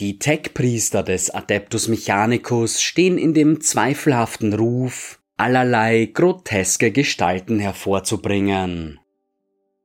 [0.00, 8.98] Die Tech-Priester des Adeptus Mechanicus stehen in dem zweifelhaften Ruf, allerlei groteske Gestalten hervorzubringen.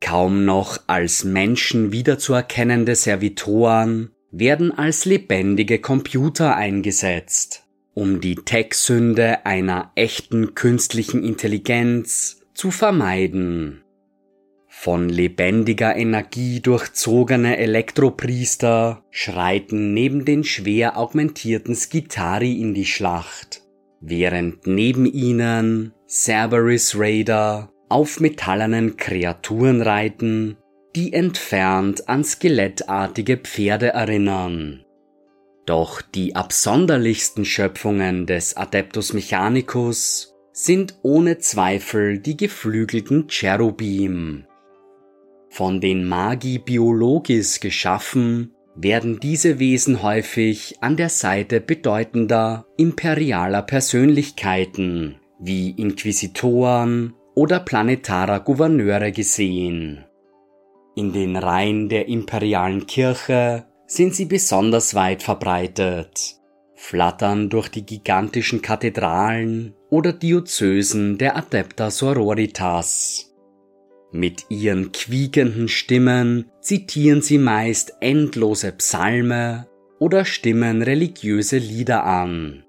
[0.00, 9.92] Kaum noch als Menschen wiederzuerkennende Servitoren werden als lebendige Computer eingesetzt, um die Tech-Sünde einer
[9.94, 13.82] echten künstlichen Intelligenz zu vermeiden.
[14.80, 23.62] Von lebendiger Energie durchzogene Elektropriester schreiten neben den schwer augmentierten Skitari in die Schlacht,
[24.00, 30.58] während neben ihnen Cerberus Raider auf metallenen Kreaturen reiten,
[30.94, 34.84] die entfernt an skelettartige Pferde erinnern.
[35.66, 44.44] Doch die absonderlichsten Schöpfungen des Adeptus Mechanicus sind ohne Zweifel die geflügelten Cherubim,
[45.50, 55.16] von den Magi Biologis geschaffen, werden diese Wesen häufig an der Seite bedeutender imperialer Persönlichkeiten
[55.40, 60.04] wie Inquisitoren oder planetarer Gouverneure gesehen.
[60.96, 66.36] In den Reihen der imperialen Kirche sind sie besonders weit verbreitet,
[66.74, 73.27] flattern durch die gigantischen Kathedralen oder Diözesen der Adepta Sororitas.
[74.10, 82.64] Mit ihren quiekenden Stimmen zitieren sie meist endlose Psalme oder stimmen religiöse Lieder an.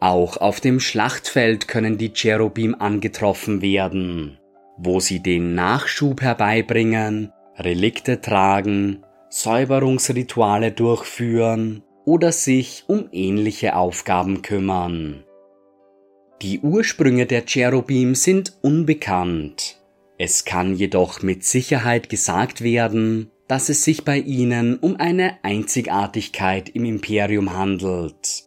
[0.00, 4.38] Auch auf dem Schlachtfeld können die Cherubim angetroffen werden,
[4.76, 15.24] wo sie den Nachschub herbeibringen, Relikte tragen, Säuberungsrituale durchführen oder sich um ähnliche Aufgaben kümmern.
[16.40, 19.77] Die Ursprünge der Cherubim sind unbekannt.
[20.18, 26.68] Es kann jedoch mit Sicherheit gesagt werden, dass es sich bei ihnen um eine Einzigartigkeit
[26.68, 28.44] im Imperium handelt.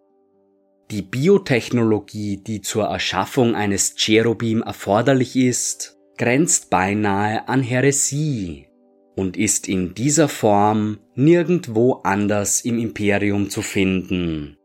[0.91, 8.67] Die Biotechnologie, die zur Erschaffung eines Cherubim erforderlich ist, grenzt beinahe an Häresie
[9.15, 14.57] und ist in dieser Form nirgendwo anders im Imperium zu finden.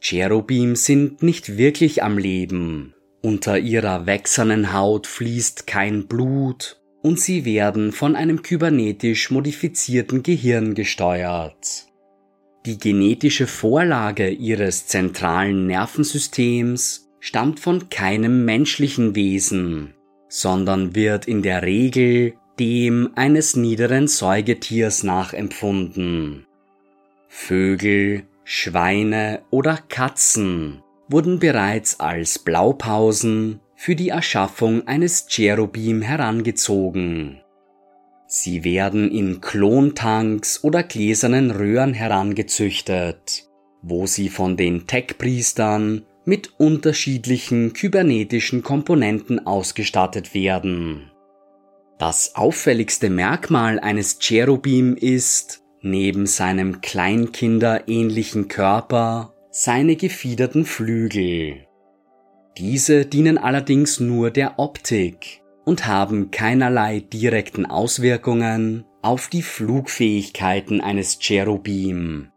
[0.00, 2.94] Cherubim sind nicht wirklich am Leben,
[3.26, 10.74] unter ihrer wächsernen Haut fließt kein Blut und sie werden von einem kybernetisch modifizierten Gehirn
[10.74, 11.86] gesteuert.
[12.66, 19.94] Die genetische Vorlage ihres zentralen Nervensystems stammt von keinem menschlichen Wesen,
[20.28, 26.46] sondern wird in der Regel dem eines niederen Säugetiers nachempfunden.
[27.28, 37.40] Vögel, Schweine oder Katzen wurden bereits als Blaupausen für die Erschaffung eines Cherubim herangezogen.
[38.26, 43.48] Sie werden in Klontanks oder gläsernen Röhren herangezüchtet,
[43.82, 51.12] wo sie von den Tech-Priestern mit unterschiedlichen kybernetischen Komponenten ausgestattet werden.
[51.98, 61.66] Das auffälligste Merkmal eines Cherubim ist, neben seinem kleinkinderähnlichen Körper seine gefiederten Flügel.
[62.58, 71.20] Diese dienen allerdings nur der Optik und haben keinerlei direkten Auswirkungen auf die Flugfähigkeiten eines
[71.20, 72.32] Cherubim.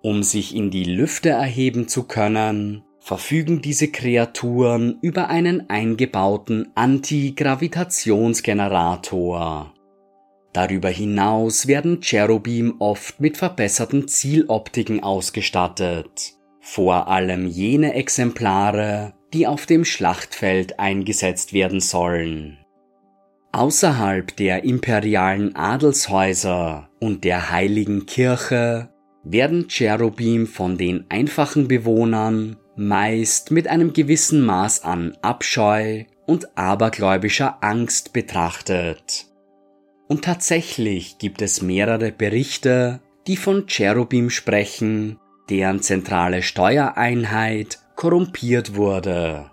[0.00, 9.74] Um sich in die Lüfte erheben zu können, verfügen diese Kreaturen über einen eingebauten Antigravitationsgenerator.
[10.52, 19.66] Darüber hinaus werden Cherubim oft mit verbesserten Zieloptiken ausgestattet, vor allem jene Exemplare, die auf
[19.66, 22.58] dem Schlachtfeld eingesetzt werden sollen.
[23.52, 28.90] Außerhalb der imperialen Adelshäuser und der heiligen Kirche
[29.24, 37.58] werden Cherubim von den einfachen Bewohnern meist mit einem gewissen Maß an Abscheu und abergläubischer
[37.62, 39.29] Angst betrachtet.
[40.10, 42.98] Und tatsächlich gibt es mehrere Berichte,
[43.28, 49.52] die von Cherubim sprechen, deren zentrale Steuereinheit korrumpiert wurde.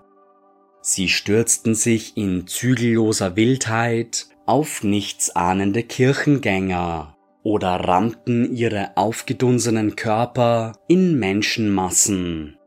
[0.81, 11.19] Sie stürzten sich in zügelloser Wildheit auf nichtsahnende Kirchengänger oder rammten ihre aufgedunsenen Körper in
[11.19, 12.57] Menschenmassen.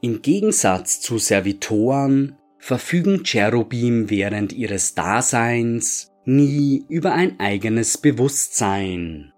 [0.00, 9.32] Im Gegensatz zu Servitoren verfügen Cherubim während ihres Daseins nie über ein eigenes Bewusstsein.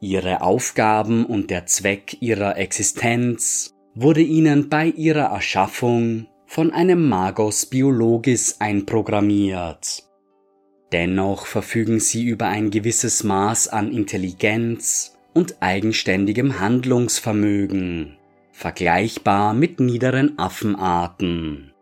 [0.00, 7.66] Ihre Aufgaben und der Zweck ihrer Existenz wurde ihnen bei ihrer Erschaffung von einem Magos
[7.66, 10.04] Biologis einprogrammiert.
[10.92, 18.16] Dennoch verfügen sie über ein gewisses Maß an Intelligenz und eigenständigem Handlungsvermögen,
[18.52, 21.72] vergleichbar mit niederen Affenarten.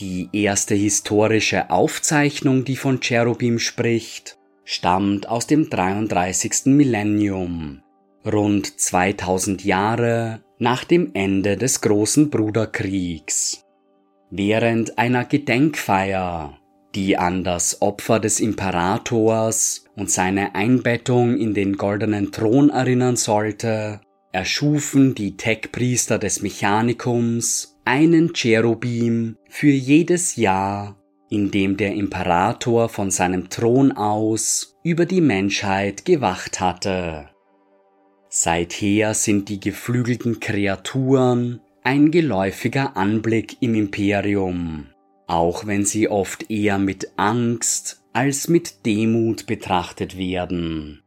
[0.00, 6.66] Die erste historische Aufzeichnung, die von Cherubim spricht, stammt aus dem 33.
[6.66, 7.80] Millennium,
[8.26, 13.64] rund 2000 Jahre nach dem Ende des großen Bruderkriegs.
[14.30, 16.58] Während einer Gedenkfeier,
[16.96, 24.00] die an das Opfer des Imperators und seine Einbettung in den goldenen Thron erinnern sollte,
[24.32, 30.96] erschufen die Tech-Priester des Mechanikums einen Cherubim für jedes Jahr,
[31.28, 37.28] in dem der Imperator von seinem Thron aus über die Menschheit gewacht hatte.
[38.28, 44.86] Seither sind die geflügelten Kreaturen ein geläufiger Anblick im Imperium,
[45.26, 51.03] auch wenn sie oft eher mit Angst als mit Demut betrachtet werden.